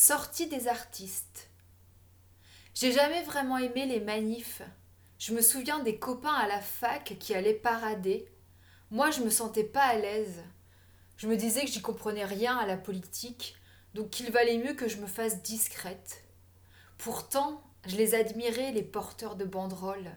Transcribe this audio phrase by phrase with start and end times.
[0.00, 1.50] Sortie des artistes.
[2.72, 4.62] J'ai jamais vraiment aimé les manifs.
[5.18, 8.28] Je me souviens des copains à la fac qui allaient parader.
[8.92, 10.44] Moi, je me sentais pas à l'aise.
[11.16, 13.56] Je me disais que j'y comprenais rien à la politique,
[13.94, 16.22] donc qu'il valait mieux que je me fasse discrète.
[16.96, 20.12] Pourtant, je les admirais, les porteurs de banderoles,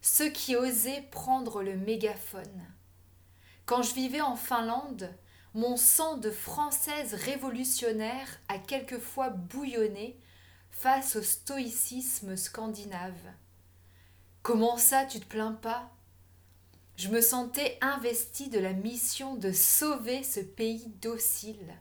[0.00, 2.64] ceux qui osaient prendre le mégaphone.
[3.66, 5.14] Quand je vivais en Finlande,
[5.58, 10.16] mon sang de française révolutionnaire a quelquefois bouillonné
[10.70, 13.18] face au stoïcisme scandinave.
[14.44, 15.90] Comment ça, tu te plains pas?
[16.94, 21.74] Je me sentais investie de la mission de sauver ce pays docile,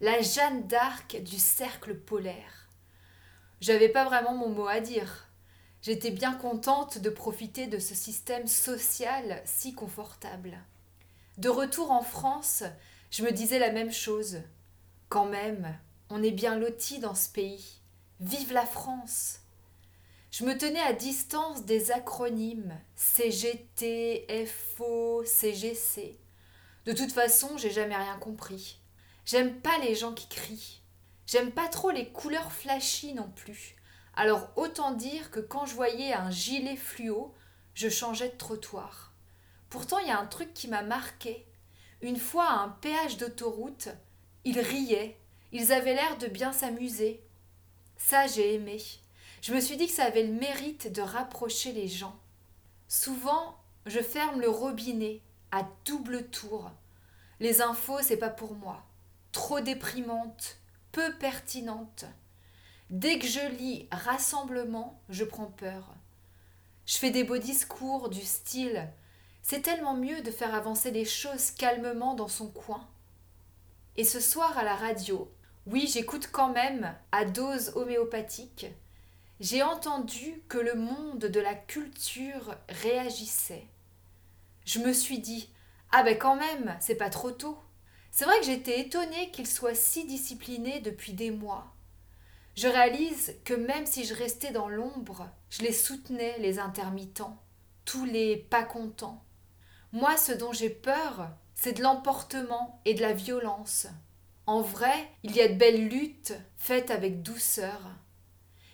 [0.00, 2.68] la Jeanne d'Arc du cercle polaire.
[3.60, 5.26] J'avais pas vraiment mon mot à dire.
[5.82, 10.60] J'étais bien contente de profiter de ce système social si confortable.
[11.38, 12.62] De retour en France,
[13.10, 14.38] je me disais la même chose.
[15.08, 15.78] Quand même,
[16.10, 17.80] on est bien loti dans ce pays.
[18.20, 19.40] Vive la France
[20.30, 26.18] Je me tenais à distance des acronymes CGT, FO, CGC.
[26.86, 28.78] De toute façon, j'ai jamais rien compris.
[29.24, 30.80] J'aime pas les gens qui crient.
[31.26, 33.74] J'aime pas trop les couleurs flashy non plus.
[34.14, 37.34] Alors autant dire que quand je voyais un gilet fluo,
[37.74, 39.12] je changeais de trottoir.
[39.68, 41.44] Pourtant, il y a un truc qui m'a marqué.
[42.02, 43.88] Une fois à un péage d'autoroute,
[44.44, 45.16] ils riaient,
[45.52, 47.20] ils avaient l'air de bien s'amuser.
[47.96, 48.82] Ça, j'ai aimé.
[49.42, 52.16] Je me suis dit que ça avait le mérite de rapprocher les gens.
[52.88, 55.20] Souvent, je ferme le robinet
[55.52, 56.70] à double tour.
[57.40, 58.82] Les infos, c'est pas pour moi.
[59.32, 60.58] Trop déprimantes,
[60.92, 62.04] peu pertinentes.
[62.90, 65.94] Dès que je lis rassemblement, je prends peur.
[66.86, 68.88] Je fais des beaux discours du style
[69.48, 72.84] c'est tellement mieux de faire avancer les choses calmement dans son coin.
[73.96, 75.30] Et ce soir à la radio,
[75.66, 78.66] oui, j'écoute quand même à dose homéopathique,
[79.38, 83.68] j'ai entendu que le monde de la culture réagissait.
[84.64, 85.48] Je me suis dit
[85.92, 87.56] Ah ben quand même, c'est pas trop tôt.
[88.10, 91.72] C'est vrai que j'étais étonnée qu'il soit si discipliné depuis des mois.
[92.56, 97.40] Je réalise que même si je restais dans l'ombre, je les soutenais, les intermittents,
[97.84, 99.22] tous les pas contents.
[99.96, 103.86] Moi, ce dont j'ai peur, c'est de l'emportement et de la violence.
[104.44, 107.80] En vrai, il y a de belles luttes faites avec douceur.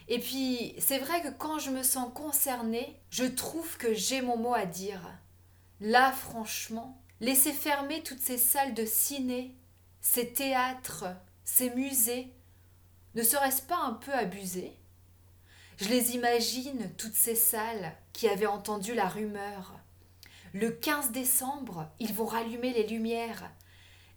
[0.09, 4.37] Et puis, c'est vrai que quand je me sens concernée, je trouve que j'ai mon
[4.37, 5.17] mot à dire.
[5.81, 9.55] Là, franchement, laisser fermer toutes ces salles de ciné,
[10.01, 11.05] ces théâtres,
[11.45, 12.33] ces musées,
[13.15, 14.77] ne serait-ce pas un peu abusé?
[15.77, 19.79] Je les imagine, toutes ces salles qui avaient entendu la rumeur,
[20.55, 23.51] le 15 décembre, ils vont rallumer les lumières.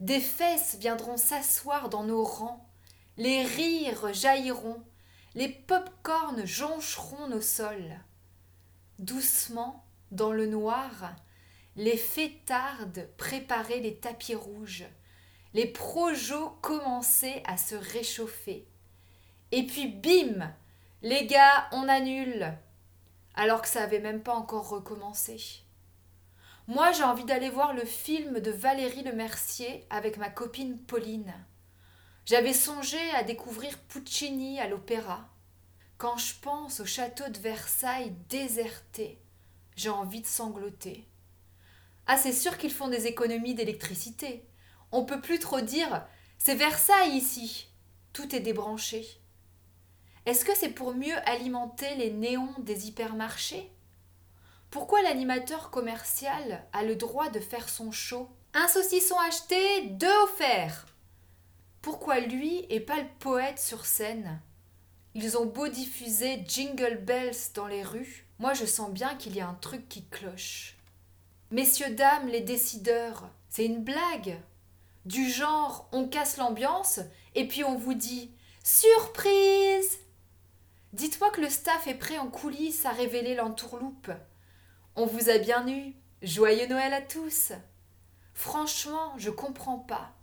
[0.02, 2.68] Des fesses viendront s'asseoir dans nos rangs.
[3.16, 4.84] Les rires jailliront.
[5.34, 8.00] Les pop-corns joncheront nos sols.
[9.00, 11.16] Doucement, dans le noir,
[11.78, 14.86] les fêtardes préparaient les tapis rouges.
[15.54, 18.68] Les projos commençaient à se réchauffer.
[19.54, 20.54] Et puis bim
[21.02, 22.58] Les gars, on annule
[23.36, 25.65] Alors que ça avait même pas encore recommencé.
[26.68, 31.32] Moi, j'ai envie d'aller voir le film de Valérie Lemercier avec ma copine Pauline.
[32.26, 35.30] J'avais songé à découvrir Puccini à l'opéra.
[36.00, 39.20] Quand je pense au château de Versailles déserté,
[39.76, 41.06] j'ai envie de sangloter.
[42.08, 44.44] Ah, c'est sûr qu'ils font des économies d'électricité.
[44.92, 46.04] On peut plus trop dire
[46.40, 47.68] c'est Versailles ici.
[48.12, 49.06] Tout est débranché.
[50.26, 53.70] Est-ce que c'est pour mieux alimenter les néons des hypermarchés?
[54.76, 58.28] Pourquoi l'animateur commercial a le droit de faire son show?
[58.54, 60.86] Un saucisson acheté, deux offerts.
[61.82, 64.42] Pourquoi lui et pas le poète sur scène?
[65.14, 69.40] Ils ont beau diffuser Jingle Bells dans les rues, moi je sens bien qu'il y
[69.40, 70.76] a un truc qui cloche.
[71.52, 74.42] Messieurs, dames, les décideurs, c'est une blague.
[75.06, 77.00] Du genre, on casse l'ambiance
[77.34, 78.30] et puis on vous dit
[78.62, 80.00] Surprise!
[80.92, 84.12] Dites-moi que le staff est prêt en coulisses à révéler l'entourloupe.
[84.98, 85.94] On vous a bien eu.
[86.22, 87.52] Joyeux Noël à tous.
[88.34, 90.14] Franchement, je comprends pas.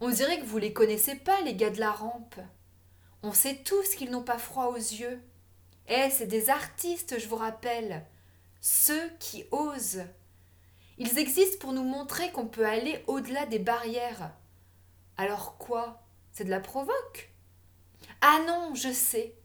[0.00, 2.34] On dirait que vous les connaissez pas, les gars de la rampe.
[3.22, 5.22] On sait tous qu'ils n'ont pas froid aux yeux.
[5.86, 8.04] Eh, c'est des artistes, je vous rappelle.
[8.60, 10.02] Ceux qui osent.
[10.98, 14.32] Ils existent pour nous montrer qu'on peut aller au-delà des barrières.
[15.16, 16.02] Alors quoi?
[16.32, 17.32] C'est de la provoque?
[18.20, 19.36] Ah non, je sais.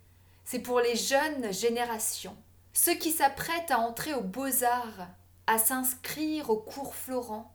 [0.44, 2.36] C'est pour les jeunes générations.
[2.74, 5.08] Ceux qui s'apprêtent à entrer aux beaux-arts,
[5.46, 7.54] à s'inscrire au cours Florent,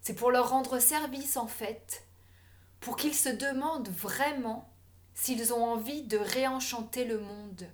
[0.00, 2.06] c'est pour leur rendre service en fait,
[2.80, 4.72] pour qu'ils se demandent vraiment
[5.14, 7.68] s'ils ont envie de réenchanter le monde,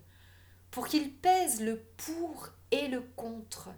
[0.72, 3.70] pour qu'ils pèsent le pour et le contre.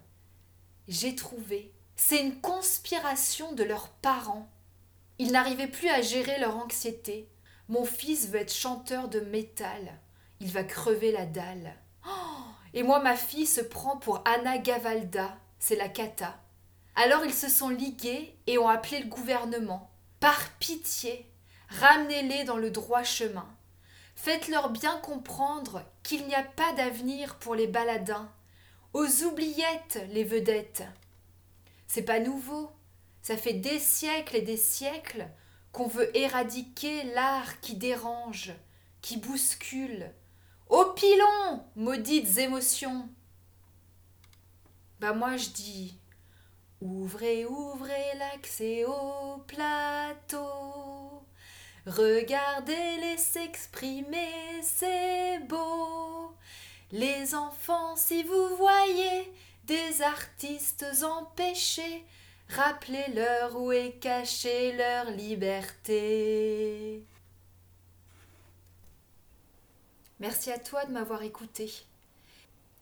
[0.87, 4.49] J'ai trouvé, c'est une conspiration de leurs parents.
[5.19, 7.29] Ils n'arrivaient plus à gérer leur anxiété.
[7.69, 9.99] Mon fils veut être chanteur de métal.
[10.39, 11.75] Il va crever la dalle.
[12.05, 12.41] Oh
[12.73, 16.39] et moi, ma fille se prend pour Anna Gavalda, c'est la cata.
[16.95, 19.89] Alors ils se sont ligués et ont appelé le gouvernement.
[20.19, 21.29] Par pitié,
[21.69, 23.47] ramenez-les dans le droit chemin.
[24.15, 28.29] Faites-leur bien comprendre qu'il n'y a pas d'avenir pour les baladins.
[28.93, 30.83] Aux oubliettes, les vedettes.
[31.87, 32.69] C'est pas nouveau.
[33.21, 35.27] Ça fait des siècles et des siècles
[35.71, 38.53] qu'on veut éradiquer l'art qui dérange,
[39.01, 40.11] qui bouscule.
[40.71, 43.09] Au pilon, maudites émotions.
[45.01, 45.97] Bah moi je dis
[46.79, 51.25] Ouvrez, ouvrez l'accès au plateau.
[51.85, 56.37] Regardez-les s'exprimer, c'est beau.
[56.93, 59.29] Les enfants, si vous voyez
[59.65, 62.05] des artistes empêchés,
[62.47, 67.03] rappelez-leur où est cachée leur liberté.
[70.21, 71.73] Merci à toi de m'avoir écouté.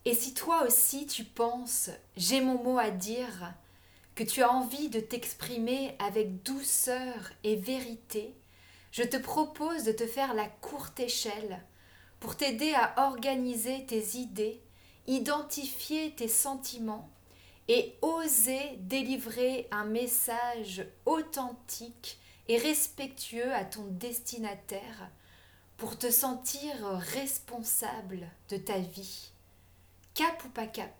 [0.03, 3.53] Et si toi aussi tu penses, j'ai mon mot à dire,
[4.13, 8.35] que tu as envie de t'exprimer avec douceur et vérité,
[8.91, 11.63] je te propose de te faire la courte échelle
[12.19, 14.61] pour t'aider à organiser tes idées,
[15.07, 17.09] identifier tes sentiments
[17.69, 22.19] et oser délivrer un message authentique
[22.49, 25.09] et respectueux à ton destinataire
[25.79, 26.75] pour te sentir
[27.13, 29.31] responsable de ta vie.
[30.13, 30.93] Cap ou pas cap